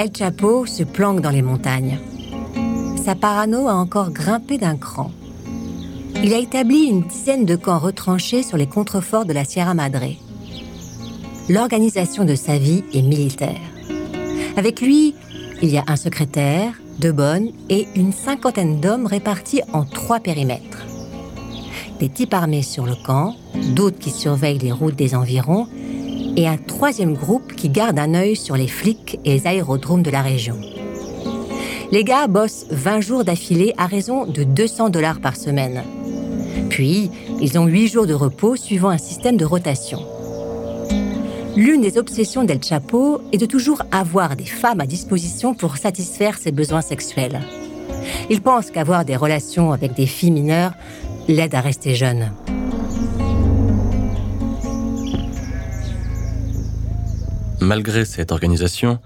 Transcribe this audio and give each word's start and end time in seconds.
El 0.00 0.10
Chapo 0.16 0.64
se 0.64 0.82
planque 0.82 1.20
dans 1.20 1.28
les 1.28 1.42
montagnes. 1.42 1.98
Sa 3.04 3.14
parano 3.14 3.68
a 3.68 3.74
encore 3.74 4.10
grimpé 4.10 4.56
d'un 4.56 4.78
cran. 4.78 5.10
Il 6.24 6.32
a 6.32 6.38
établi 6.38 6.84
une 6.84 7.02
dizaine 7.02 7.44
de 7.44 7.54
camps 7.54 7.78
retranchés 7.78 8.42
sur 8.42 8.56
les 8.56 8.66
contreforts 8.66 9.26
de 9.26 9.34
la 9.34 9.44
Sierra 9.44 9.74
Madre. 9.74 10.06
L'organisation 11.50 12.24
de 12.24 12.34
sa 12.34 12.56
vie 12.56 12.82
est 12.94 13.02
militaire. 13.02 13.60
Avec 14.56 14.80
lui, 14.80 15.14
il 15.60 15.68
y 15.68 15.76
a 15.76 15.84
un 15.86 15.96
secrétaire, 15.96 16.72
deux 16.98 17.12
bonnes 17.12 17.50
et 17.68 17.86
une 17.94 18.14
cinquantaine 18.14 18.80
d'hommes 18.80 19.04
répartis 19.04 19.60
en 19.74 19.84
trois 19.84 20.20
périmètres. 20.20 20.86
Des 21.98 22.08
types 22.08 22.32
armés 22.32 22.62
sur 22.62 22.86
le 22.86 22.94
camp, 22.94 23.36
d'autres 23.74 23.98
qui 23.98 24.10
surveillent 24.10 24.60
les 24.60 24.72
routes 24.72 24.96
des 24.96 25.14
environs, 25.14 25.68
et 26.40 26.48
un 26.48 26.56
troisième 26.56 27.12
groupe 27.12 27.54
qui 27.54 27.68
garde 27.68 27.98
un 27.98 28.14
œil 28.14 28.34
sur 28.34 28.56
les 28.56 28.66
flics 28.66 29.20
et 29.26 29.34
les 29.34 29.46
aérodromes 29.46 30.02
de 30.02 30.10
la 30.10 30.22
région. 30.22 30.58
Les 31.92 32.02
gars 32.02 32.28
bossent 32.28 32.64
20 32.70 33.00
jours 33.02 33.24
d'affilée 33.24 33.74
à 33.76 33.84
raison 33.84 34.24
de 34.24 34.42
200 34.42 34.88
dollars 34.88 35.20
par 35.20 35.36
semaine. 35.36 35.82
Puis, 36.70 37.10
ils 37.42 37.58
ont 37.58 37.66
8 37.66 37.88
jours 37.88 38.06
de 38.06 38.14
repos 38.14 38.56
suivant 38.56 38.88
un 38.88 38.96
système 38.96 39.36
de 39.36 39.44
rotation. 39.44 39.98
L'une 41.56 41.82
des 41.82 41.98
obsessions 41.98 42.44
d'El 42.44 42.64
Chapo 42.64 43.20
est 43.32 43.38
de 43.38 43.44
toujours 43.44 43.82
avoir 43.92 44.34
des 44.34 44.46
femmes 44.46 44.80
à 44.80 44.86
disposition 44.86 45.52
pour 45.52 45.76
satisfaire 45.76 46.38
ses 46.38 46.52
besoins 46.52 46.80
sexuels. 46.80 47.42
Il 48.30 48.40
pense 48.40 48.70
qu'avoir 48.70 49.04
des 49.04 49.16
relations 49.16 49.72
avec 49.72 49.92
des 49.92 50.06
filles 50.06 50.30
mineures 50.30 50.72
l'aide 51.28 51.54
à 51.54 51.60
rester 51.60 51.94
jeune. 51.94 52.30
Malgré 57.60 58.06
cette 58.06 58.32
organisation, 58.32 59.00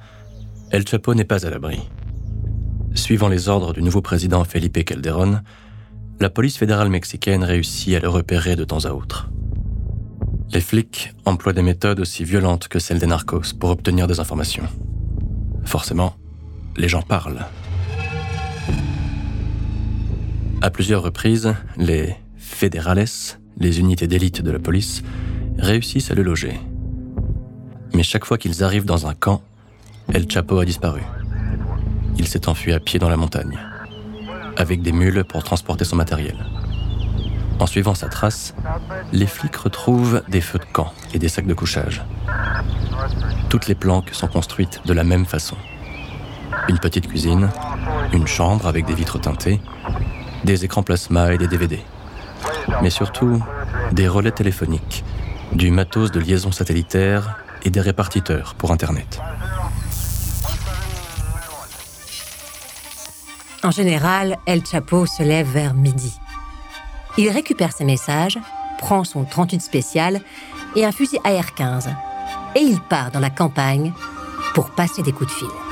El 0.70 0.86
Chapo 0.86 1.12
n'est 1.14 1.24
pas 1.24 1.44
à 1.44 1.50
l'abri. 1.50 1.80
Suivant 2.94 3.28
les 3.28 3.48
ordres 3.48 3.72
du 3.72 3.82
nouveau 3.82 4.00
président 4.00 4.44
Felipe 4.44 4.84
Calderón, 4.84 5.42
la 6.20 6.30
police 6.30 6.56
fédérale 6.56 6.88
mexicaine 6.88 7.42
réussit 7.42 7.96
à 7.96 8.00
le 8.00 8.08
repérer 8.08 8.54
de 8.54 8.62
temps 8.62 8.84
à 8.84 8.92
autre. 8.92 9.28
Les 10.52 10.60
flics 10.60 11.12
emploient 11.24 11.52
des 11.52 11.62
méthodes 11.62 11.98
aussi 11.98 12.22
violentes 12.22 12.68
que 12.68 12.78
celles 12.78 13.00
des 13.00 13.06
narcos 13.06 13.52
pour 13.58 13.70
obtenir 13.70 14.06
des 14.06 14.20
informations. 14.20 14.68
Forcément, 15.64 16.14
les 16.76 16.88
gens 16.88 17.02
parlent. 17.02 17.44
À 20.62 20.70
plusieurs 20.70 21.02
reprises, 21.02 21.54
les 21.76 22.14
fédérales, 22.36 23.06
les 23.58 23.80
unités 23.80 24.06
d'élite 24.06 24.42
de 24.42 24.52
la 24.52 24.60
police, 24.60 25.02
réussissent 25.58 26.12
à 26.12 26.14
le 26.14 26.22
loger. 26.22 26.60
Mais 27.94 28.02
chaque 28.02 28.24
fois 28.24 28.38
qu'ils 28.38 28.64
arrivent 28.64 28.84
dans 28.84 29.06
un 29.06 29.14
camp, 29.14 29.40
El 30.12 30.28
Chapo 30.28 30.58
a 30.58 30.64
disparu. 30.64 31.00
Il 32.18 32.26
s'est 32.26 32.48
enfui 32.48 32.72
à 32.72 32.80
pied 32.80 32.98
dans 32.98 33.08
la 33.08 33.16
montagne, 33.16 33.56
avec 34.56 34.82
des 34.82 34.90
mules 34.90 35.24
pour 35.24 35.44
transporter 35.44 35.84
son 35.84 35.94
matériel. 35.94 36.36
En 37.60 37.66
suivant 37.66 37.94
sa 37.94 38.08
trace, 38.08 38.52
les 39.12 39.28
flics 39.28 39.54
retrouvent 39.54 40.22
des 40.28 40.40
feux 40.40 40.58
de 40.58 40.64
camp 40.64 40.92
et 41.14 41.20
des 41.20 41.28
sacs 41.28 41.46
de 41.46 41.54
couchage. 41.54 42.02
Toutes 43.48 43.68
les 43.68 43.76
planques 43.76 44.10
sont 44.12 44.26
construites 44.26 44.80
de 44.84 44.92
la 44.92 45.04
même 45.04 45.24
façon. 45.24 45.56
Une 46.68 46.80
petite 46.80 47.06
cuisine, 47.06 47.48
une 48.12 48.26
chambre 48.26 48.66
avec 48.66 48.86
des 48.86 48.94
vitres 48.94 49.20
teintées, 49.20 49.60
des 50.42 50.64
écrans 50.64 50.82
plasma 50.82 51.32
et 51.32 51.38
des 51.38 51.46
DVD. 51.46 51.80
Mais 52.82 52.90
surtout, 52.90 53.40
des 53.92 54.08
relais 54.08 54.32
téléphoniques, 54.32 55.04
du 55.52 55.70
matos 55.70 56.10
de 56.10 56.18
liaison 56.18 56.50
satellitaire 56.50 57.43
et 57.64 57.70
des 57.70 57.80
répartiteurs 57.80 58.54
pour 58.54 58.70
Internet. 58.70 59.20
En 63.62 63.70
général, 63.70 64.36
El 64.46 64.64
Chapo 64.66 65.06
se 65.06 65.22
lève 65.22 65.48
vers 65.48 65.74
midi. 65.74 66.12
Il 67.16 67.30
récupère 67.30 67.72
ses 67.72 67.84
messages, 67.84 68.38
prend 68.78 69.04
son 69.04 69.24
38 69.24 69.60
spécial 69.60 70.20
et 70.76 70.84
un 70.84 70.92
fusil 70.92 71.18
AR-15. 71.24 71.88
Et 72.56 72.60
il 72.60 72.80
part 72.80 73.10
dans 73.10 73.20
la 73.20 73.30
campagne 73.30 73.92
pour 74.54 74.70
passer 74.70 75.02
des 75.02 75.12
coups 75.12 75.30
de 75.30 75.34
fil. 75.34 75.63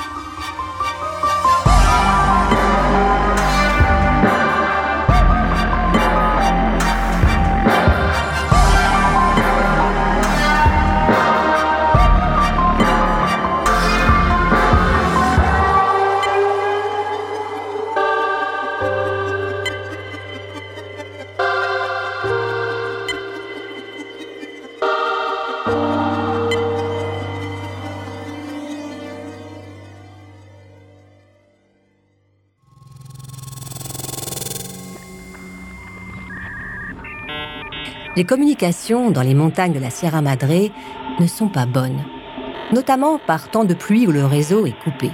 Les 38.15 38.25
communications 38.25 39.11
dans 39.11 39.23
les 39.23 39.33
montagnes 39.33 39.73
de 39.73 39.78
la 39.78 39.89
Sierra 39.89 40.21
Madre 40.21 40.71
ne 41.19 41.27
sont 41.27 41.49
pas 41.49 41.65
bonnes, 41.65 42.05
notamment 42.71 43.19
par 43.19 43.49
temps 43.50 43.65
de 43.65 43.73
pluie 43.73 44.06
où 44.06 44.12
le 44.12 44.27
réseau 44.27 44.67
est 44.67 44.78
coupé. 44.84 45.11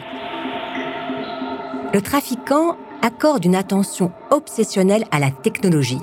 Le 1.94 2.00
trafiquant 2.02 2.76
accorde 3.00 3.44
une 3.44 3.54
attention 3.54 4.10
obsessionnelle 4.32 5.04
à 5.12 5.20
la 5.20 5.30
technologie. 5.30 6.00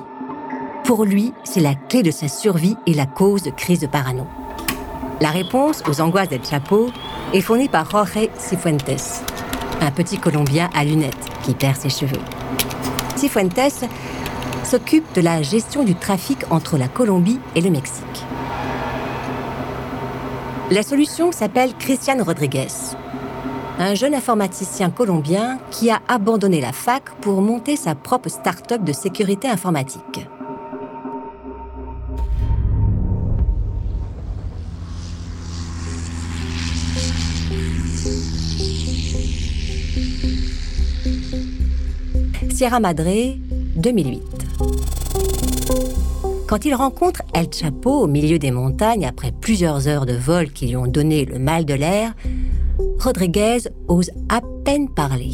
Pour 0.85 1.03
lui, 1.03 1.33
c'est 1.43 1.59
la 1.59 1.75
clé 1.75 2.01
de 2.01 2.11
sa 2.11 2.29
survie 2.29 2.77
et 2.85 2.93
la 2.93 3.05
cause 3.05 3.43
de 3.43 3.51
crise 3.51 3.81
de 3.81 3.87
parano. 3.87 4.25
La 5.19 5.31
réponse 5.31 5.83
aux 5.89 5.99
angoisses 5.99 6.29
d'El 6.29 6.45
Chapo 6.45 6.91
est 7.33 7.41
fournie 7.41 7.67
par 7.67 7.89
Jorge 7.89 8.29
Cifuentes, 8.37 9.21
un 9.81 9.91
petit 9.91 10.17
Colombien 10.17 10.69
à 10.73 10.85
lunettes 10.85 11.13
qui 11.43 11.55
perd 11.55 11.75
ses 11.75 11.89
cheveux. 11.89 12.21
Cifuentes 13.17 13.85
s'occupe 14.65 15.13
de 15.13 15.21
la 15.21 15.41
gestion 15.41 15.83
du 15.83 15.95
trafic 15.95 16.39
entre 16.49 16.77
la 16.77 16.87
Colombie 16.87 17.39
et 17.55 17.61
le 17.61 17.69
Mexique. 17.69 18.25
La 20.71 20.81
solution 20.81 21.31
s'appelle 21.31 21.75
Christian 21.77 22.17
Rodriguez, 22.23 22.67
un 23.77 23.93
jeune 23.93 24.15
informaticien 24.15 24.89
colombien 24.89 25.59
qui 25.69 25.91
a 25.91 26.01
abandonné 26.07 26.59
la 26.61 26.71
fac 26.71 27.03
pour 27.21 27.41
monter 27.41 27.75
sa 27.75 27.93
propre 27.93 28.29
start-up 28.29 28.83
de 28.83 28.91
sécurité 28.91 29.47
informatique. 29.47 30.27
Sierra 42.49 42.79
Madre, 42.79 43.35
2008. 43.75 44.34
Quand 46.47 46.63
il 46.63 46.75
rencontre 46.75 47.21
El 47.33 47.47
Chapo 47.51 47.91
au 48.03 48.07
milieu 48.07 48.39
des 48.39 48.51
montagnes 48.51 49.05
après 49.05 49.31
plusieurs 49.31 49.87
heures 49.87 50.05
de 50.05 50.13
vol 50.13 50.51
qui 50.51 50.67
lui 50.67 50.75
ont 50.75 50.87
donné 50.87 51.25
le 51.25 51.39
mal 51.39 51.65
de 51.65 51.73
l'air, 51.73 52.13
Rodriguez 52.99 53.59
ose 53.87 54.11
à 54.29 54.41
peine 54.63 54.89
parler. 54.89 55.31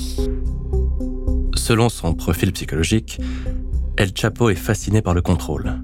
Selon 1.56 1.90
son 1.90 2.14
profil 2.14 2.52
psychologique, 2.54 3.20
El 3.98 4.12
Chapo 4.16 4.50
est 4.50 4.56
fasciné 4.56 5.02
par 5.02 5.14
le 5.14 5.22
contrôle. 5.22 5.82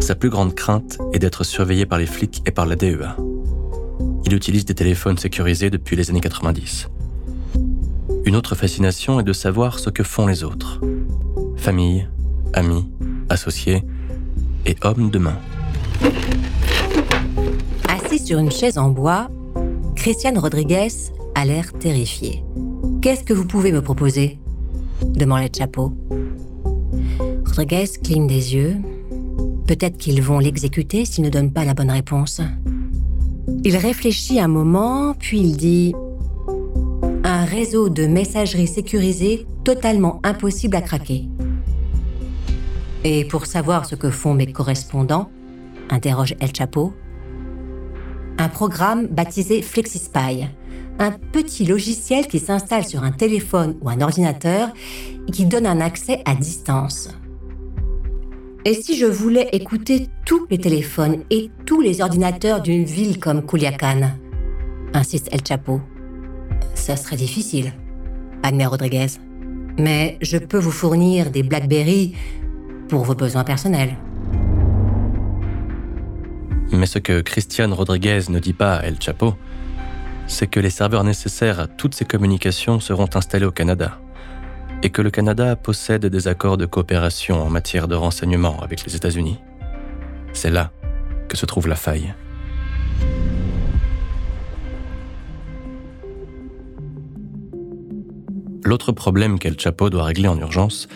Sa 0.00 0.14
plus 0.14 0.30
grande 0.30 0.54
crainte 0.54 0.98
est 1.12 1.18
d'être 1.18 1.42
surveillé 1.42 1.86
par 1.86 1.98
les 1.98 2.06
flics 2.06 2.42
et 2.46 2.50
par 2.50 2.66
la 2.66 2.76
DEA. 2.76 3.16
Il 4.24 4.34
utilise 4.34 4.64
des 4.64 4.74
téléphones 4.74 5.18
sécurisés 5.18 5.70
depuis 5.70 5.96
les 5.96 6.10
années 6.10 6.20
90. 6.20 6.88
Une 8.24 8.36
autre 8.36 8.54
fascination 8.54 9.20
est 9.20 9.24
de 9.24 9.32
savoir 9.32 9.78
ce 9.78 9.90
que 9.90 10.02
font 10.02 10.26
les 10.26 10.44
autres. 10.44 10.80
Famille, 11.56 12.06
amis, 12.54 12.88
associés 13.28 13.82
et 14.66 14.76
hommes 14.82 15.10
de 15.10 15.18
main. 15.18 15.38
Assis 17.88 18.24
sur 18.24 18.38
une 18.38 18.50
chaise 18.50 18.78
en 18.78 18.90
bois, 18.90 19.28
Christiane 19.96 20.38
Rodriguez 20.38 20.88
a 21.34 21.44
l'air 21.44 21.72
terrifié. 21.72 22.42
Qu'est-ce 23.02 23.24
que 23.24 23.32
vous 23.32 23.46
pouvez 23.46 23.72
me 23.72 23.82
proposer? 23.82 24.38
demande 25.04 25.42
le 25.42 25.48
chapeau. 25.56 25.92
Rodriguez 27.44 27.88
cligne 28.02 28.26
des 28.26 28.54
yeux. 28.54 28.76
Peut-être 29.66 29.96
qu'ils 29.96 30.22
vont 30.22 30.38
l'exécuter 30.38 31.04
s'il 31.04 31.24
ne 31.24 31.30
donne 31.30 31.52
pas 31.52 31.64
la 31.64 31.74
bonne 31.74 31.90
réponse. 31.90 32.40
Il 33.64 33.76
réfléchit 33.76 34.40
un 34.40 34.48
moment, 34.48 35.14
puis 35.18 35.40
il 35.40 35.56
dit 35.56 35.94
Un 37.24 37.44
réseau 37.44 37.88
de 37.88 38.06
messagerie 38.06 38.68
sécurisée 38.68 39.46
totalement 39.64 40.20
impossible 40.22 40.76
à 40.76 40.80
craquer. 40.80 41.28
Et 43.10 43.24
pour 43.24 43.46
savoir 43.46 43.86
ce 43.86 43.94
que 43.94 44.10
font 44.10 44.34
mes 44.34 44.52
correspondants, 44.52 45.30
interroge 45.88 46.34
El 46.40 46.54
Chapo, 46.54 46.92
un 48.36 48.50
programme 48.50 49.06
baptisé 49.06 49.62
FlexiSpy, 49.62 50.44
un 50.98 51.12
petit 51.32 51.64
logiciel 51.64 52.26
qui 52.26 52.38
s'installe 52.38 52.84
sur 52.84 53.04
un 53.04 53.12
téléphone 53.12 53.78
ou 53.80 53.88
un 53.88 54.02
ordinateur 54.02 54.68
et 55.26 55.30
qui 55.30 55.46
donne 55.46 55.64
un 55.64 55.80
accès 55.80 56.20
à 56.26 56.34
distance. 56.34 57.08
Et 58.66 58.74
si 58.74 58.94
je 58.98 59.06
voulais 59.06 59.48
écouter 59.52 60.08
tous 60.26 60.46
les 60.50 60.58
téléphones 60.58 61.22
et 61.30 61.50
tous 61.64 61.80
les 61.80 62.02
ordinateurs 62.02 62.60
d'une 62.60 62.84
ville 62.84 63.18
comme 63.18 63.46
Culiacan 63.46 64.10
insiste 64.92 65.30
El 65.32 65.40
Chapo. 65.48 65.80
Ça 66.74 66.94
serait 66.94 67.16
difficile, 67.16 67.72
admet 68.42 68.66
Rodriguez. 68.66 69.12
Mais 69.78 70.18
je 70.20 70.36
peux 70.36 70.58
vous 70.58 70.72
fournir 70.72 71.30
des 71.30 71.42
BlackBerry 71.42 72.12
pour 72.88 73.04
vos 73.04 73.14
besoins 73.14 73.44
personnels. 73.44 73.96
Mais 76.72 76.86
ce 76.86 76.98
que 76.98 77.20
Christian 77.20 77.74
Rodriguez 77.74 78.22
ne 78.28 78.38
dit 78.38 78.52
pas 78.52 78.76
à 78.76 78.82
El 78.84 79.00
Chapo, 79.00 79.34
c'est 80.26 80.46
que 80.46 80.60
les 80.60 80.70
serveurs 80.70 81.04
nécessaires 81.04 81.60
à 81.60 81.66
toutes 81.66 81.94
ces 81.94 82.04
communications 82.04 82.80
seront 82.80 83.08
installés 83.14 83.46
au 83.46 83.52
Canada 83.52 83.98
et 84.82 84.90
que 84.90 85.02
le 85.02 85.10
Canada 85.10 85.56
possède 85.56 86.06
des 86.06 86.28
accords 86.28 86.56
de 86.56 86.66
coopération 86.66 87.42
en 87.42 87.50
matière 87.50 87.88
de 87.88 87.94
renseignement 87.94 88.60
avec 88.62 88.84
les 88.84 88.94
États-Unis. 88.94 89.38
C'est 90.32 90.50
là 90.50 90.70
que 91.28 91.36
se 91.36 91.46
trouve 91.46 91.68
la 91.68 91.74
faille. 91.74 92.14
L'autre 98.64 98.92
problème 98.92 99.38
qu'El 99.38 99.58
Chapo 99.58 99.88
doit 99.88 100.04
régler 100.04 100.28
en 100.28 100.38
urgence 100.38 100.88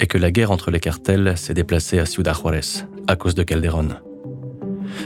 est 0.00 0.06
que 0.06 0.18
la 0.18 0.30
guerre 0.30 0.50
entre 0.50 0.70
les 0.70 0.80
cartels 0.80 1.34
s'est 1.36 1.54
déplacée 1.54 1.98
à 1.98 2.06
Ciudad 2.06 2.34
Juárez 2.34 2.84
à 3.06 3.16
cause 3.16 3.34
de 3.34 3.42
Calderón. 3.42 3.96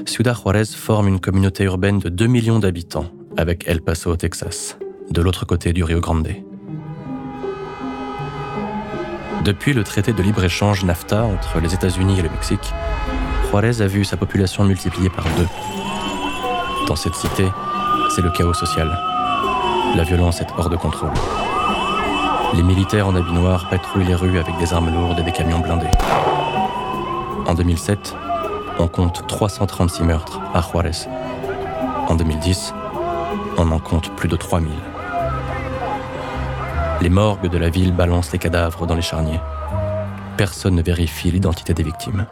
Ciudad 0.07 0.37
Juárez 0.37 0.67
forme 0.67 1.09
une 1.09 1.21
communauté 1.21 1.65
urbaine 1.65 1.99
de 1.99 2.09
2 2.09 2.27
millions 2.27 2.59
d'habitants 2.59 3.11
avec 3.37 3.69
El 3.69 3.81
Paso 3.81 4.11
au 4.11 4.17
Texas, 4.17 4.79
de 5.11 5.23
l'autre 5.23 5.47
côté 5.47 5.73
du 5.73 5.85
Rio 5.85 6.01
Grande. 6.01 6.29
Depuis 9.45 9.73
le 9.73 9.85
traité 9.85 10.13
de 10.13 10.23
libre-échange 10.23 10.85
NAFTA 10.85 11.25
entre 11.25 11.61
les 11.61 11.73
États-Unis 11.75 12.19
et 12.19 12.23
le 12.23 12.31
Mexique, 12.31 12.73
Juárez 13.49 13.81
a 13.81 13.87
vu 13.87 14.05
sa 14.05 14.17
population 14.17 14.65
multipliée 14.65 15.11
par 15.11 15.25
deux. 15.37 15.47
Dans 16.87 16.97
cette 16.97 17.15
cité, 17.15 17.47
c'est 18.15 18.23
le 18.23 18.31
chaos 18.31 18.55
social. 18.55 18.89
La 19.97 20.03
violence 20.05 20.41
est 20.41 20.49
hors 20.57 20.69
de 20.69 20.77
contrôle. 20.77 21.13
Les 22.55 22.63
militaires 22.63 23.07
en 23.07 23.15
habit 23.15 23.33
noir 23.33 23.69
patrouillent 23.69 24.07
les 24.07 24.15
rues 24.15 24.39
avec 24.39 24.57
des 24.59 24.73
armes 24.73 24.93
lourdes 24.93 25.19
et 25.19 25.23
des 25.23 25.33
camions 25.33 25.59
blindés. 25.59 25.87
En 27.47 27.55
2007, 27.55 28.15
on 28.79 28.89
compte 28.89 29.27
336 29.27 30.03
meurtres 30.03 30.41
à 30.55 30.63
Juárez. 30.63 31.09
En 32.09 32.15
2010, 32.15 32.73
on 33.59 33.71
en 33.71 33.79
compte 33.79 34.15
plus 34.17 34.29
de 34.29 34.37
3000. 34.37 34.73
Les 37.01 37.11
morgues 37.11 37.49
de 37.49 37.59
la 37.59 37.69
ville 37.69 37.93
balancent 37.93 38.33
les 38.33 38.39
cadavres 38.39 38.87
dans 38.87 38.95
les 38.95 39.03
charniers. 39.03 39.41
Personne 40.37 40.75
ne 40.75 40.83
vérifie 40.83 41.31
l'identité 41.31 41.75
des 41.75 41.83
victimes. 41.83 42.27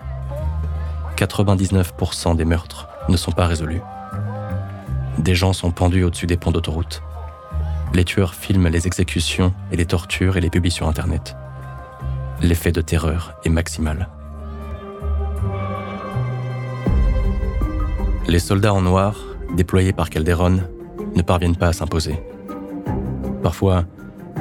99% 1.16 2.36
des 2.36 2.44
meurtres 2.44 2.88
ne 3.08 3.16
sont 3.16 3.32
pas 3.32 3.46
résolus. 3.46 3.82
Des 5.18 5.34
gens 5.34 5.52
sont 5.52 5.70
pendus 5.70 6.04
au-dessus 6.04 6.26
des 6.26 6.36
ponts 6.36 6.52
d'autoroute. 6.52 7.02
Les 7.94 8.04
tueurs 8.04 8.34
filment 8.34 8.68
les 8.68 8.86
exécutions 8.86 9.54
et 9.72 9.76
les 9.76 9.86
tortures 9.86 10.36
et 10.36 10.40
les 10.40 10.50
publient 10.50 10.70
sur 10.70 10.88
Internet. 10.88 11.36
L'effet 12.42 12.72
de 12.72 12.80
terreur 12.80 13.34
est 13.44 13.48
maximal. 13.48 14.08
Les 18.28 18.38
soldats 18.38 18.74
en 18.74 18.82
noir, 18.82 19.16
déployés 19.54 19.92
par 19.92 20.10
Calderon, 20.10 20.60
ne 21.14 21.22
parviennent 21.22 21.56
pas 21.56 21.68
à 21.68 21.72
s'imposer. 21.72 22.20
Parfois, 23.42 23.84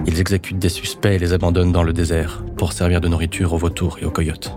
ils 0.07 0.19
exécutent 0.19 0.59
des 0.59 0.69
suspects 0.69 1.13
et 1.13 1.19
les 1.19 1.33
abandonnent 1.33 1.71
dans 1.71 1.83
le 1.83 1.94
désert 1.94 2.44
pour 2.57 2.74
servir 2.74 3.00
de 3.00 3.07
nourriture 3.07 3.53
aux 3.53 3.57
vautours 3.57 4.00
et 4.01 4.06
aux 4.06 4.12
coyotes. 4.12 4.51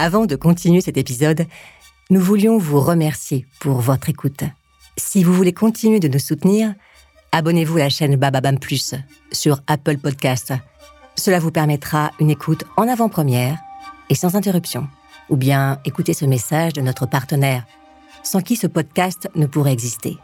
Avant 0.00 0.26
de 0.26 0.36
continuer 0.36 0.80
cet 0.80 0.96
épisode, 0.96 1.46
nous 2.10 2.20
voulions 2.20 2.56
vous 2.56 2.80
remercier 2.80 3.46
pour 3.60 3.80
votre 3.80 4.08
écoute. 4.08 4.42
Si 4.96 5.22
vous 5.22 5.34
voulez 5.34 5.52
continuer 5.52 6.00
de 6.00 6.08
nous 6.08 6.18
soutenir, 6.18 6.74
abonnez-vous 7.32 7.76
à 7.76 7.80
la 7.80 7.88
chaîne 7.90 8.16
Bababam 8.16 8.58
Plus 8.58 8.94
sur 9.30 9.60
Apple 9.66 9.98
Podcast. 9.98 10.54
Cela 11.16 11.38
vous 11.38 11.50
permettra 11.50 12.12
une 12.18 12.30
écoute 12.30 12.64
en 12.78 12.88
avant-première 12.88 13.58
et 14.08 14.14
sans 14.14 14.36
interruption. 14.36 14.88
Ou 15.28 15.36
bien 15.36 15.80
écoutez 15.84 16.14
ce 16.14 16.24
message 16.24 16.72
de 16.72 16.80
notre 16.80 17.04
partenaire, 17.04 17.66
sans 18.22 18.40
qui 18.40 18.56
ce 18.56 18.66
podcast 18.66 19.28
ne 19.34 19.44
pourrait 19.44 19.74
exister. 19.74 20.16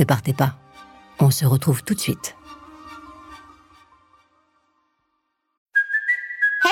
Ne 0.00 0.04
partez 0.04 0.32
pas. 0.32 0.56
On 1.20 1.30
se 1.30 1.46
retrouve 1.46 1.84
tout 1.84 1.94
de 1.94 2.00
suite. 2.00 2.34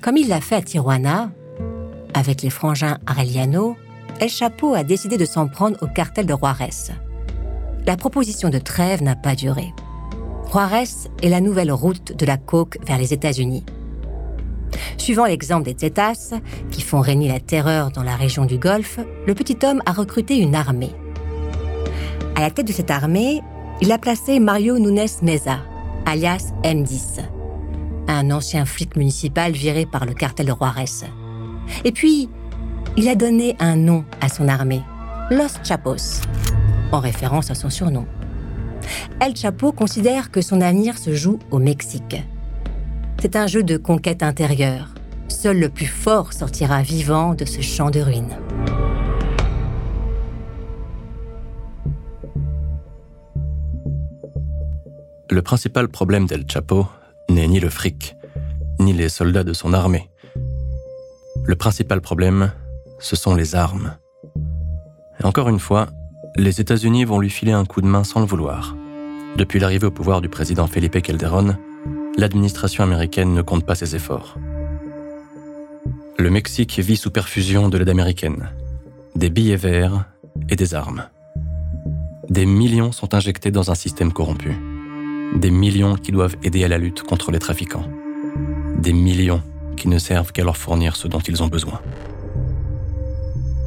Comme 0.00 0.16
il 0.16 0.28
l'a 0.28 0.40
fait 0.40 0.56
à 0.56 0.62
Tijuana, 0.62 1.30
avec 2.14 2.42
les 2.42 2.50
frangins 2.50 2.98
Arellano, 3.06 3.76
El 4.20 4.28
Chapo 4.28 4.74
a 4.74 4.84
décidé 4.84 5.16
de 5.16 5.24
s'en 5.24 5.48
prendre 5.48 5.76
au 5.82 5.86
cartel 5.86 6.26
de 6.26 6.34
Juarez. 6.34 6.92
La 7.86 7.96
proposition 7.96 8.48
de 8.48 8.58
trêve 8.58 9.02
n'a 9.02 9.16
pas 9.16 9.34
duré. 9.34 9.72
Juarez 10.50 10.88
est 11.22 11.28
la 11.28 11.40
nouvelle 11.40 11.72
route 11.72 12.16
de 12.16 12.26
la 12.26 12.36
coke 12.36 12.78
vers 12.86 12.98
les 12.98 13.12
États-Unis. 13.12 13.64
Suivant 14.96 15.26
l'exemple 15.26 15.64
des 15.64 15.76
Zetas, 15.78 16.34
qui 16.70 16.82
font 16.82 17.00
régner 17.00 17.28
la 17.28 17.40
terreur 17.40 17.90
dans 17.90 18.02
la 18.02 18.16
région 18.16 18.44
du 18.44 18.58
Golfe, 18.58 19.00
le 19.26 19.34
petit 19.34 19.58
homme 19.64 19.82
a 19.86 19.92
recruté 19.92 20.38
une 20.38 20.54
armée. 20.54 20.94
À 22.36 22.40
la 22.40 22.50
tête 22.50 22.68
de 22.68 22.72
cette 22.72 22.90
armée, 22.90 23.40
il 23.80 23.90
a 23.90 23.98
placé 23.98 24.38
Mario 24.38 24.78
Nunes 24.78 25.08
Meza, 25.22 25.58
alias 26.06 26.52
M10, 26.62 27.20
un 28.08 28.30
ancien 28.30 28.64
flic 28.64 28.96
municipal 28.96 29.52
viré 29.52 29.86
par 29.86 30.06
le 30.06 30.14
cartel 30.14 30.46
Juarez. 30.46 31.06
Et 31.84 31.92
puis, 31.92 32.28
il 32.96 33.08
a 33.08 33.14
donné 33.14 33.54
un 33.60 33.76
nom 33.76 34.04
à 34.20 34.28
son 34.28 34.48
armée, 34.48 34.82
Los 35.30 35.62
Chapos, 35.62 36.22
en 36.90 37.00
référence 37.00 37.50
à 37.50 37.54
son 37.54 37.70
surnom. 37.70 38.06
El 39.20 39.36
Chapo 39.36 39.72
considère 39.72 40.30
que 40.30 40.40
son 40.40 40.60
avenir 40.60 40.96
se 40.98 41.14
joue 41.14 41.38
au 41.50 41.58
Mexique. 41.58 42.16
C'est 43.20 43.36
un 43.36 43.46
jeu 43.46 43.62
de 43.62 43.76
conquête 43.76 44.22
intérieure. 44.22 44.94
Seul 45.28 45.58
le 45.60 45.68
plus 45.68 45.86
fort 45.86 46.32
sortira 46.32 46.82
vivant 46.82 47.34
de 47.34 47.44
ce 47.44 47.60
champ 47.60 47.90
de 47.90 48.00
ruines. 48.00 48.36
Le 55.30 55.42
principal 55.42 55.88
problème 55.88 56.26
d'El 56.26 56.44
Chapo 56.50 56.86
n'est 57.28 57.48
ni 57.48 57.60
le 57.60 57.70
fric, 57.70 58.16
ni 58.78 58.92
les 58.92 59.08
soldats 59.08 59.44
de 59.44 59.52
son 59.52 59.72
armée. 59.72 60.08
Le 61.44 61.56
principal 61.56 62.00
problème, 62.00 62.52
ce 62.98 63.16
sont 63.16 63.34
les 63.34 63.54
armes. 63.54 63.96
Encore 65.22 65.48
une 65.48 65.58
fois, 65.58 65.88
les 66.36 66.60
États-Unis 66.60 67.04
vont 67.04 67.20
lui 67.20 67.30
filer 67.30 67.52
un 67.52 67.64
coup 67.64 67.80
de 67.80 67.86
main 67.86 68.04
sans 68.04 68.20
le 68.20 68.26
vouloir. 68.26 68.76
Depuis 69.36 69.58
l'arrivée 69.58 69.86
au 69.86 69.90
pouvoir 69.90 70.20
du 70.20 70.28
président 70.28 70.66
Felipe 70.66 71.00
Calderón, 71.02 71.56
l'administration 72.16 72.84
américaine 72.84 73.34
ne 73.34 73.42
compte 73.42 73.64
pas 73.64 73.74
ses 73.74 73.96
efforts. 73.96 74.36
Le 76.18 76.30
Mexique 76.30 76.78
vit 76.80 76.96
sous 76.96 77.10
perfusion 77.10 77.68
de 77.68 77.78
l'aide 77.78 77.88
américaine, 77.88 78.50
des 79.14 79.30
billets 79.30 79.56
verts 79.56 80.04
et 80.48 80.56
des 80.56 80.74
armes. 80.74 81.04
Des 82.28 82.44
millions 82.44 82.92
sont 82.92 83.14
injectés 83.14 83.50
dans 83.50 83.70
un 83.70 83.74
système 83.74 84.12
corrompu. 84.12 84.54
Des 85.34 85.50
millions 85.50 85.96
qui 85.96 86.10
doivent 86.10 86.36
aider 86.42 86.64
à 86.64 86.68
la 86.68 86.78
lutte 86.78 87.02
contre 87.02 87.30
les 87.30 87.38
trafiquants. 87.38 87.84
Des 88.78 88.92
millions 88.92 89.42
qui 89.76 89.88
ne 89.88 89.98
servent 89.98 90.32
qu'à 90.32 90.42
leur 90.42 90.56
fournir 90.56 90.96
ce 90.96 91.06
dont 91.06 91.20
ils 91.20 91.42
ont 91.42 91.48
besoin. 91.48 91.80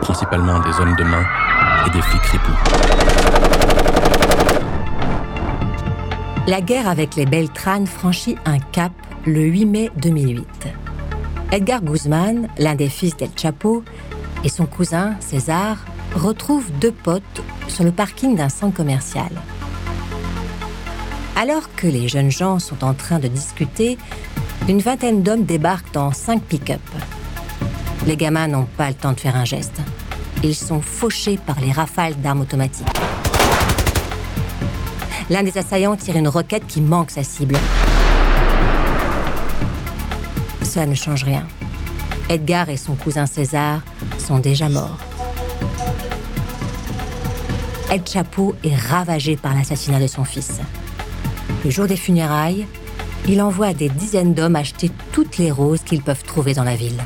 principalement 0.00 0.60
des 0.60 0.78
hommes 0.78 0.94
de 0.96 1.04
main 1.04 1.24
et 1.86 1.90
des 1.90 2.02
flics 2.02 2.22
ripoux. 2.22 2.52
La 6.46 6.60
guerre 6.60 6.88
avec 6.88 7.16
les 7.16 7.24
Beltranes 7.24 7.86
franchit 7.86 8.36
un 8.44 8.58
cap 8.58 8.92
le 9.24 9.42
8 9.42 9.66
mai 9.66 9.90
2008. 9.96 10.46
Edgar 11.52 11.82
Guzman, 11.82 12.48
l'un 12.58 12.74
des 12.74 12.88
fils 12.88 13.16
d'El 13.16 13.30
Chapo, 13.36 13.84
et 14.44 14.48
son 14.48 14.66
cousin 14.66 15.14
César 15.20 15.78
retrouvent 16.14 16.70
deux 16.80 16.92
potes 16.92 17.42
sur 17.68 17.84
le 17.84 17.92
parking 17.92 18.36
d'un 18.36 18.48
centre 18.48 18.76
commercial. 18.76 19.30
Alors 21.36 21.74
que 21.74 21.86
les 21.86 22.08
jeunes 22.08 22.30
gens 22.30 22.58
sont 22.58 22.84
en 22.84 22.92
train 22.92 23.18
de 23.18 23.28
discuter, 23.28 23.96
une 24.68 24.80
vingtaine 24.80 25.22
d'hommes 25.22 25.44
débarquent 25.44 25.92
dans 25.92 26.12
cinq 26.12 26.42
pick-up. 26.42 26.80
Les 28.06 28.16
gamins 28.16 28.48
n'ont 28.48 28.66
pas 28.76 28.88
le 28.88 28.94
temps 28.94 29.12
de 29.12 29.20
faire 29.20 29.36
un 29.36 29.44
geste. 29.44 29.80
Ils 30.42 30.54
sont 30.54 30.80
fauchés 30.80 31.38
par 31.38 31.60
les 31.60 31.72
rafales 31.72 32.14
d'armes 32.20 32.42
automatiques. 32.42 32.86
L'un 35.30 35.42
des 35.42 35.56
assaillants 35.58 35.96
tire 35.96 36.16
une 36.16 36.28
roquette 36.28 36.66
qui 36.66 36.80
manque 36.80 37.10
sa 37.10 37.22
cible. 37.22 37.56
Ça 40.62 40.86
ne 40.86 40.94
change 40.94 41.24
rien. 41.24 41.46
Edgar 42.28 42.68
et 42.68 42.76
son 42.76 42.94
cousin 42.94 43.26
César 43.26 43.80
sont 44.18 44.38
déjà 44.38 44.68
morts. 44.68 44.98
El 47.90 48.00
Chapo 48.06 48.54
est 48.64 48.74
ravagé 48.74 49.36
par 49.36 49.54
l'assassinat 49.54 50.00
de 50.00 50.06
son 50.06 50.24
fils. 50.24 50.60
Le 51.64 51.70
jour 51.70 51.86
des 51.86 51.96
funérailles, 51.96 52.66
il 53.28 53.40
envoie 53.40 53.72
des 53.72 53.88
dizaines 53.88 54.34
d'hommes 54.34 54.56
acheter 54.56 54.90
toutes 55.12 55.38
les 55.38 55.50
roses 55.50 55.82
qu'ils 55.82 56.02
peuvent 56.02 56.24
trouver 56.24 56.54
dans 56.54 56.64
la 56.64 56.74
ville. 56.74 57.00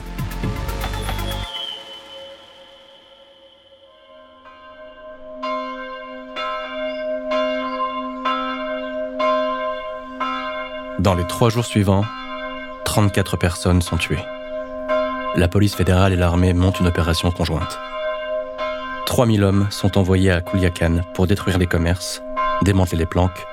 Dans 10.98 11.14
les 11.14 11.26
trois 11.26 11.50
jours 11.50 11.64
suivants, 11.64 12.04
34 12.84 13.36
personnes 13.36 13.82
sont 13.82 13.96
tuées. 13.96 14.24
La 15.36 15.46
police 15.46 15.74
fédérale 15.74 16.14
et 16.14 16.16
l'armée 16.16 16.54
montent 16.54 16.80
une 16.80 16.86
opération 16.86 17.30
conjointe. 17.30 17.78
3000 19.04 19.44
hommes 19.44 19.66
sont 19.70 19.98
envoyés 19.98 20.32
à 20.32 20.40
Culiacan 20.40 21.02
pour 21.14 21.26
détruire 21.26 21.58
les 21.58 21.66
commerces, 21.66 22.22
démanteler 22.62 22.98
les 22.98 23.06
planques, 23.06 23.46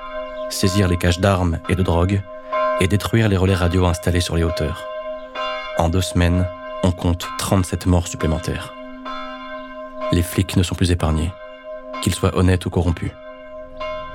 saisir 0.49 0.87
les 0.87 0.97
caches 0.97 1.19
d'armes 1.19 1.59
et 1.69 1.75
de 1.75 1.83
drogue 1.83 2.21
et 2.79 2.87
détruire 2.87 3.29
les 3.29 3.37
relais 3.37 3.53
radio 3.53 3.85
installés 3.85 4.21
sur 4.21 4.35
les 4.35 4.43
hauteurs. 4.43 4.85
En 5.77 5.89
deux 5.89 6.01
semaines, 6.01 6.45
on 6.83 6.91
compte 6.91 7.27
37 7.37 7.85
morts 7.85 8.07
supplémentaires. 8.07 8.73
Les 10.11 10.21
flics 10.21 10.57
ne 10.57 10.63
sont 10.63 10.75
plus 10.75 10.91
épargnés, 10.91 11.31
qu'ils 12.01 12.13
soient 12.13 12.37
honnêtes 12.37 12.65
ou 12.65 12.69
corrompus. 12.69 13.11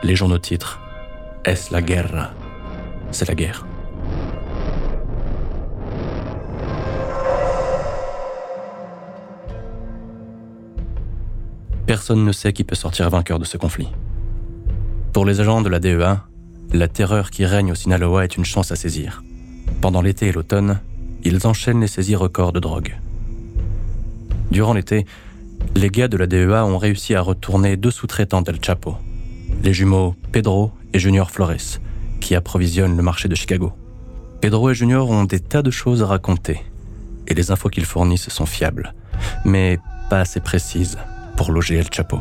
Les 0.02 0.14
journaux 0.14 0.38
titrent 0.38 0.80
Est-ce 1.44 1.72
la 1.72 1.82
guerre? 1.82 2.32
C'est 3.10 3.28
la 3.28 3.34
guerre. 3.34 3.64
Personne 11.86 12.22
ne 12.22 12.32
sait 12.32 12.52
qui 12.52 12.64
peut 12.64 12.74
sortir 12.74 13.08
vainqueur 13.08 13.38
de 13.38 13.46
ce 13.46 13.56
conflit. 13.56 13.88
Pour 15.14 15.24
les 15.24 15.40
agents 15.40 15.62
de 15.62 15.70
la 15.70 15.80
DEA, 15.80 16.28
la 16.72 16.88
terreur 16.88 17.30
qui 17.30 17.44
règne 17.44 17.72
au 17.72 17.74
Sinaloa 17.74 18.24
est 18.24 18.36
une 18.36 18.44
chance 18.44 18.72
à 18.72 18.76
saisir. 18.76 19.22
Pendant 19.80 20.02
l'été 20.02 20.26
et 20.26 20.32
l'automne, 20.32 20.80
ils 21.24 21.46
enchaînent 21.46 21.80
les 21.80 21.86
saisies 21.86 22.16
records 22.16 22.52
de 22.52 22.60
drogue. 22.60 22.96
Durant 24.50 24.74
l'été, 24.74 25.06
les 25.74 25.90
gars 25.90 26.08
de 26.08 26.16
la 26.16 26.26
DEA 26.26 26.64
ont 26.64 26.78
réussi 26.78 27.14
à 27.14 27.20
retourner 27.20 27.76
deux 27.76 27.90
sous-traitants 27.90 28.42
d'El 28.42 28.62
Chapo, 28.64 28.96
les 29.62 29.72
jumeaux 29.72 30.14
Pedro 30.32 30.72
et 30.92 30.98
Junior 30.98 31.30
Flores, 31.30 31.80
qui 32.20 32.34
approvisionne 32.34 32.96
le 32.96 33.02
marché 33.02 33.28
de 33.28 33.34
Chicago. 33.34 33.72
Pedro 34.40 34.70
et 34.70 34.74
Junior 34.74 35.10
ont 35.10 35.24
des 35.24 35.40
tas 35.40 35.62
de 35.62 35.70
choses 35.70 36.02
à 36.02 36.06
raconter, 36.06 36.60
et 37.26 37.34
les 37.34 37.50
infos 37.50 37.68
qu'ils 37.68 37.84
fournissent 37.84 38.28
sont 38.28 38.46
fiables, 38.46 38.94
mais 39.44 39.78
pas 40.10 40.20
assez 40.20 40.40
précises 40.40 40.98
pour 41.36 41.50
loger 41.50 41.76
El 41.76 41.92
Chapo. 41.92 42.20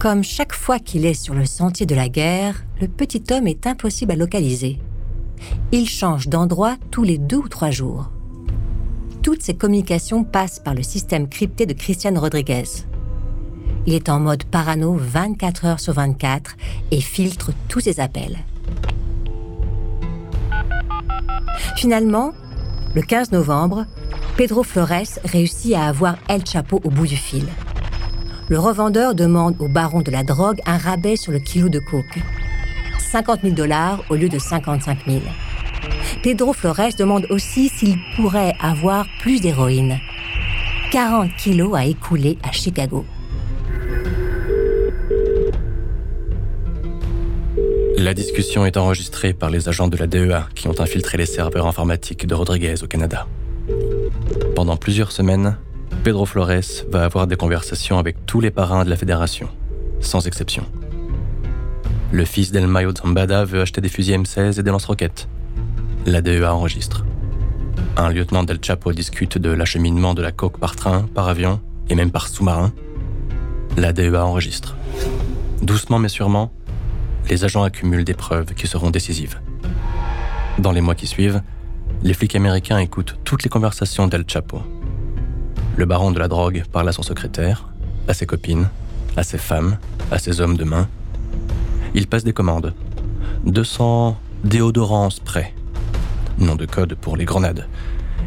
Comme 0.00 0.24
chaque 0.24 0.54
fois 0.54 0.78
qu'il 0.78 1.04
est 1.04 1.12
sur 1.12 1.34
le 1.34 1.44
sentier 1.44 1.84
de 1.84 1.94
la 1.94 2.08
guerre, 2.08 2.64
le 2.80 2.88
petit 2.88 3.22
homme 3.30 3.46
est 3.46 3.66
impossible 3.66 4.12
à 4.12 4.16
localiser. 4.16 4.78
Il 5.72 5.86
change 5.86 6.26
d'endroit 6.26 6.76
tous 6.90 7.02
les 7.02 7.18
deux 7.18 7.36
ou 7.36 7.48
trois 7.48 7.70
jours. 7.70 8.10
Toutes 9.22 9.42
ses 9.42 9.52
communications 9.52 10.24
passent 10.24 10.58
par 10.58 10.72
le 10.72 10.82
système 10.82 11.28
crypté 11.28 11.66
de 11.66 11.74
Christian 11.74 12.18
Rodriguez. 12.18 12.64
Il 13.86 13.92
est 13.92 14.08
en 14.08 14.20
mode 14.20 14.44
parano 14.44 14.96
24 14.98 15.66
heures 15.66 15.80
sur 15.80 15.92
24 15.92 16.56
et 16.92 17.02
filtre 17.02 17.50
tous 17.68 17.80
ses 17.80 18.00
appels. 18.00 18.38
Finalement, 21.76 22.32
le 22.94 23.02
15 23.02 23.32
novembre, 23.32 23.84
Pedro 24.38 24.62
Flores 24.62 25.20
réussit 25.24 25.74
à 25.74 25.88
avoir 25.88 26.16
El 26.26 26.46
Chapo 26.46 26.80
au 26.84 26.88
bout 26.88 27.06
du 27.06 27.16
fil. 27.16 27.44
Le 28.50 28.58
revendeur 28.58 29.14
demande 29.14 29.54
au 29.60 29.68
baron 29.68 30.00
de 30.00 30.10
la 30.10 30.24
drogue 30.24 30.58
un 30.66 30.76
rabais 30.76 31.14
sur 31.14 31.30
le 31.30 31.38
kilo 31.38 31.68
de 31.68 31.78
coke. 31.78 32.18
50 32.98 33.42
000 33.42 33.54
dollars 33.54 34.02
au 34.10 34.16
lieu 34.16 34.28
de 34.28 34.40
55 34.40 34.98
000. 35.06 35.20
Pedro 36.24 36.52
Flores 36.52 36.96
demande 36.98 37.28
aussi 37.30 37.68
s'il 37.68 37.96
pourrait 38.16 38.54
avoir 38.60 39.06
plus 39.20 39.40
d'héroïne. 39.40 40.00
40 40.90 41.30
kilos 41.36 41.76
à 41.76 41.84
écouler 41.84 42.38
à 42.42 42.50
Chicago. 42.50 43.04
La 47.98 48.14
discussion 48.14 48.66
est 48.66 48.76
enregistrée 48.76 49.32
par 49.32 49.50
les 49.50 49.68
agents 49.68 49.86
de 49.86 49.96
la 49.96 50.08
DEA 50.08 50.48
qui 50.56 50.66
ont 50.66 50.80
infiltré 50.80 51.18
les 51.18 51.26
serveurs 51.26 51.68
informatiques 51.68 52.26
de 52.26 52.34
Rodriguez 52.34 52.82
au 52.82 52.88
Canada. 52.88 53.28
Pendant 54.56 54.76
plusieurs 54.76 55.12
semaines, 55.12 55.56
Pedro 56.02 56.24
Flores 56.24 56.86
va 56.88 57.04
avoir 57.04 57.26
des 57.26 57.36
conversations 57.36 57.98
avec 57.98 58.24
tous 58.24 58.40
les 58.40 58.50
parrains 58.50 58.86
de 58.86 58.90
la 58.90 58.96
fédération, 58.96 59.50
sans 60.00 60.26
exception. 60.26 60.64
Le 62.10 62.24
fils 62.24 62.52
d'El 62.52 62.66
Mayo 62.66 62.90
Zambada 62.96 63.44
veut 63.44 63.60
acheter 63.60 63.82
des 63.82 63.90
fusils 63.90 64.18
M16 64.18 64.58
et 64.58 64.62
des 64.62 64.70
lance-roquettes. 64.70 65.28
La 66.06 66.22
DEA 66.22 66.54
enregistre. 66.54 67.04
Un 67.98 68.08
lieutenant 68.08 68.44
d'El 68.44 68.64
Chapo 68.64 68.94
discute 68.94 69.36
de 69.36 69.50
l'acheminement 69.50 70.14
de 70.14 70.22
la 70.22 70.32
coque 70.32 70.58
par 70.58 70.74
train, 70.74 71.02
par 71.14 71.28
avion 71.28 71.60
et 71.90 71.94
même 71.94 72.10
par 72.10 72.28
sous-marin. 72.28 72.72
La 73.76 73.92
DEA 73.92 74.24
enregistre. 74.24 74.76
Doucement 75.60 75.98
mais 75.98 76.08
sûrement, 76.08 76.50
les 77.28 77.44
agents 77.44 77.62
accumulent 77.62 78.04
des 78.04 78.14
preuves 78.14 78.54
qui 78.54 78.66
seront 78.66 78.90
décisives. 78.90 79.38
Dans 80.58 80.72
les 80.72 80.80
mois 80.80 80.94
qui 80.94 81.06
suivent, 81.06 81.42
les 82.02 82.14
flics 82.14 82.36
américains 82.36 82.78
écoutent 82.78 83.18
toutes 83.22 83.42
les 83.42 83.50
conversations 83.50 84.06
d'El 84.06 84.24
Chapo. 84.26 84.62
Le 85.76 85.84
baron 85.86 86.10
de 86.10 86.18
la 86.18 86.28
drogue 86.28 86.64
parle 86.72 86.88
à 86.88 86.92
son 86.92 87.02
secrétaire, 87.02 87.68
à 88.08 88.14
ses 88.14 88.26
copines, 88.26 88.68
à 89.16 89.22
ses 89.22 89.38
femmes, 89.38 89.78
à 90.10 90.18
ses 90.18 90.40
hommes 90.40 90.56
de 90.56 90.64
main. 90.64 90.88
Il 91.94 92.06
passe 92.06 92.24
des 92.24 92.32
commandes. 92.32 92.74
200 93.46 94.16
déodorants 94.44 95.10
spray, 95.10 95.54
nom 96.38 96.56
de 96.56 96.66
code 96.66 96.94
pour 96.94 97.16
les 97.16 97.24
grenades, 97.24 97.66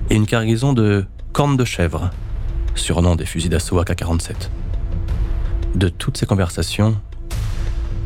et 0.10 0.16
une 0.16 0.26
cargaison 0.26 0.74
de 0.74 1.06
cornes 1.32 1.58
de 1.58 1.66
chèvre, 1.66 2.10
surnom 2.76 3.16
des 3.16 3.26
fusils 3.26 3.50
d'assaut 3.50 3.80
AK-47. 3.80 4.50
De 5.76 5.90
toutes 5.90 6.18
ces 6.18 6.26
conversations, 6.26 6.96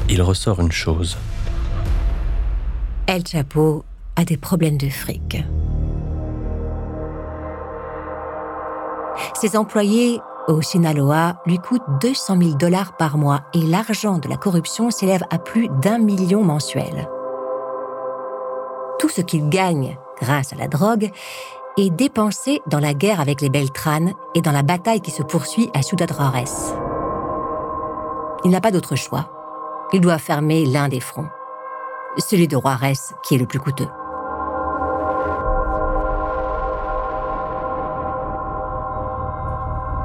il 0.09 0.21
ressort 0.21 0.61
une 0.61 0.71
chose. 0.71 1.17
El 3.07 3.25
Chapo 3.25 3.85
a 4.15 4.25
des 4.25 4.37
problèmes 4.37 4.77
de 4.77 4.89
fric. 4.89 5.43
Ses 9.39 9.55
employés 9.55 10.19
au 10.47 10.63
Sinaloa 10.63 11.35
lui 11.45 11.59
coûtent 11.59 11.83
200 12.01 12.37
000 12.41 12.51
dollars 12.55 12.97
par 12.97 13.19
mois 13.19 13.41
et 13.53 13.61
l'argent 13.61 14.17
de 14.17 14.27
la 14.27 14.35
corruption 14.35 14.89
s'élève 14.89 15.21
à 15.29 15.37
plus 15.37 15.69
d'un 15.69 15.99
million 15.99 16.43
mensuel. 16.43 17.07
Tout 18.97 19.09
ce 19.09 19.21
qu'il 19.21 19.47
gagne 19.49 19.95
grâce 20.19 20.53
à 20.53 20.55
la 20.55 20.67
drogue 20.67 21.11
est 21.77 21.91
dépensé 21.91 22.61
dans 22.65 22.79
la 22.79 22.95
guerre 22.95 23.21
avec 23.21 23.41
les 23.41 23.51
Beltranes 23.51 24.13
et 24.33 24.41
dans 24.41 24.51
la 24.51 24.63
bataille 24.63 25.01
qui 25.01 25.11
se 25.11 25.21
poursuit 25.21 25.69
à 25.75 25.83
Ciudad 25.83 26.11
Juárez. 26.11 26.73
Il 28.43 28.49
n'a 28.49 28.61
pas 28.61 28.71
d'autre 28.71 28.95
choix. 28.95 29.29
Il 29.93 30.01
doit 30.01 30.17
fermer 30.17 30.65
l'un 30.65 30.89
des 30.89 30.99
fronts, 30.99 31.29
celui 32.17 32.47
de 32.47 32.57
Juárez 32.57 33.13
qui 33.21 33.35
est 33.35 33.39
le 33.39 33.45
plus 33.45 33.59
coûteux. 33.59 33.89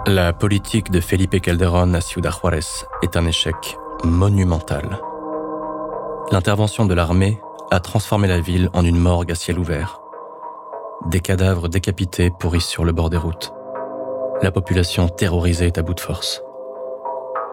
La 0.07 0.33
politique 0.33 0.91
de 0.91 1.01
Felipe 1.01 1.41
Calderón 1.41 1.95
à 1.95 2.01
Ciudad 2.01 2.33
Juárez 2.33 2.85
est 3.03 3.17
un 3.17 3.25
échec 3.25 3.79
monumental. 4.03 4.99
L'intervention 6.33 6.87
de 6.87 6.95
l'armée 6.95 7.39
a 7.71 7.79
transformé 7.79 8.27
la 8.27 8.41
ville 8.41 8.69
en 8.73 8.85
une 8.85 8.99
morgue 8.99 9.31
à 9.31 9.37
ciel 9.37 9.61
ouvert. 9.61 10.01
Des 11.07 11.21
cadavres 11.21 11.69
décapités 11.69 12.31
pourrissent 12.31 12.67
sur 12.67 12.85
le 12.85 12.91
bord 12.91 13.11
des 13.11 13.17
routes. 13.17 13.53
La 14.43 14.51
population 14.51 15.09
terrorisée 15.09 15.67
est 15.67 15.79
à 15.79 15.83
bout 15.83 15.95
de 15.95 16.01
force. 16.01 16.43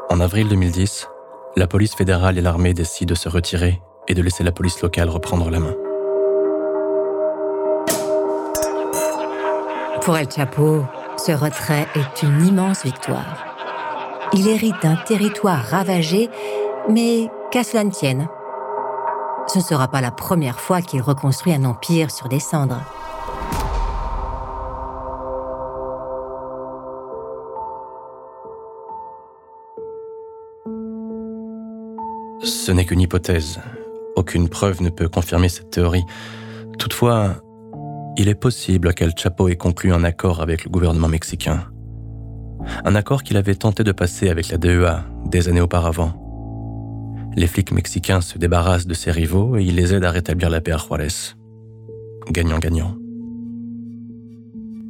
En 0.09 0.19
avril 0.19 0.49
2010, 0.49 1.07
la 1.55 1.67
police 1.67 1.93
fédérale 1.93 2.39
et 2.39 2.41
l'armée 2.41 2.73
décident 2.73 3.11
de 3.11 3.15
se 3.15 3.29
retirer 3.29 3.79
et 4.07 4.15
de 4.15 4.23
laisser 4.23 4.43
la 4.43 4.51
police 4.51 4.81
locale 4.81 5.09
reprendre 5.09 5.51
la 5.51 5.59
main. 5.59 5.75
Pour 10.01 10.17
El 10.17 10.31
Chapo, 10.31 10.83
ce 11.19 11.31
retrait 11.33 11.85
est 11.95 12.23
une 12.23 12.45
immense 12.45 12.83
victoire. 12.83 13.45
Il 14.33 14.47
hérite 14.47 14.81
d'un 14.81 14.95
territoire 14.95 15.61
ravagé, 15.63 16.29
mais 16.89 17.29
qu'à 17.51 17.63
cela 17.63 17.83
ne 17.83 17.91
tienne. 17.91 18.27
Ce 19.47 19.57
ne 19.57 19.63
sera 19.63 19.89
pas 19.89 20.01
la 20.01 20.11
première 20.11 20.59
fois 20.59 20.81
qu'il 20.81 21.01
reconstruit 21.01 21.53
un 21.53 21.65
empire 21.65 22.09
sur 22.09 22.29
des 22.29 22.39
cendres. 22.39 22.81
Ce 32.41 32.71
n'est 32.71 32.85
qu'une 32.85 33.01
hypothèse. 33.01 33.59
Aucune 34.15 34.47
preuve 34.47 34.81
ne 34.81 34.89
peut 34.89 35.09
confirmer 35.09 35.49
cette 35.49 35.71
théorie. 35.71 36.05
Toutefois, 36.77 37.35
il 38.19 38.27
est 38.27 38.35
possible 38.35 38.93
qu'El 38.93 39.13
Chapo 39.15 39.47
ait 39.47 39.55
conclu 39.55 39.93
un 39.93 40.03
accord 40.03 40.41
avec 40.41 40.65
le 40.65 40.69
gouvernement 40.69 41.07
mexicain. 41.07 41.63
Un 42.83 42.93
accord 42.95 43.23
qu'il 43.23 43.37
avait 43.37 43.55
tenté 43.55 43.85
de 43.85 43.93
passer 43.93 44.27
avec 44.27 44.49
la 44.49 44.57
DEA 44.57 45.05
des 45.25 45.47
années 45.47 45.61
auparavant. 45.61 46.11
Les 47.37 47.47
flics 47.47 47.71
mexicains 47.71 48.19
se 48.19 48.37
débarrassent 48.37 48.87
de 48.87 48.93
ses 48.93 49.11
rivaux 49.11 49.55
et 49.55 49.63
il 49.63 49.75
les 49.75 49.93
aide 49.93 50.03
à 50.03 50.11
rétablir 50.11 50.49
la 50.49 50.59
paix 50.59 50.73
à 50.73 50.77
Juarez. 50.77 51.33
Gagnant-gagnant. 52.29 52.97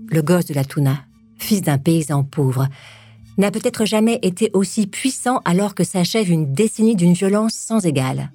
Le 0.09 0.21
gosse 0.24 0.48
de 0.48 0.55
la 0.55 0.65
Tuna, 0.65 0.98
fils 1.38 1.62
d'un 1.62 1.77
paysan 1.77 2.24
pauvre, 2.24 2.67
n'a 3.38 3.51
peut-être 3.51 3.86
jamais 3.86 4.17
été 4.24 4.50
aussi 4.53 4.88
puissant 4.88 5.41
alors 5.45 5.75
que 5.75 5.83
s'achève 5.83 6.32
une 6.32 6.51
décennie 6.51 6.95
d'une 6.95 7.13
violence 7.13 7.53
sans 7.53 7.86
égale. 7.86 8.32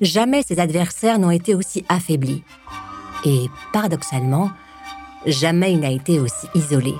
Jamais 0.00 0.42
ses 0.42 0.58
adversaires 0.58 1.20
n'ont 1.20 1.30
été 1.30 1.54
aussi 1.54 1.84
affaiblis. 1.88 2.42
Et 3.24 3.50
paradoxalement, 3.72 4.50
jamais 5.26 5.72
il 5.72 5.80
n'a 5.80 5.90
été 5.90 6.20
aussi 6.20 6.46
isolé. 6.54 6.94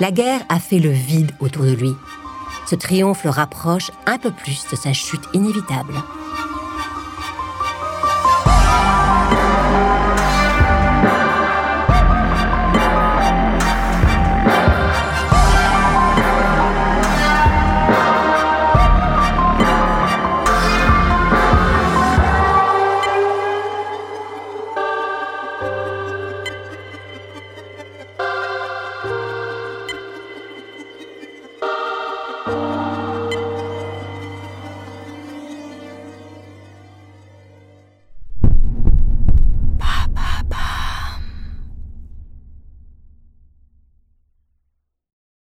La 0.00 0.10
guerre 0.10 0.42
a 0.48 0.58
fait 0.58 0.78
le 0.78 0.90
vide 0.90 1.32
autour 1.40 1.64
de 1.64 1.72
lui. 1.72 1.94
Ce 2.66 2.74
triomphe 2.74 3.24
le 3.24 3.30
rapproche 3.30 3.90
un 4.06 4.18
peu 4.18 4.30
plus 4.30 4.66
de 4.70 4.76
sa 4.76 4.92
chute 4.92 5.28
inévitable. 5.32 5.94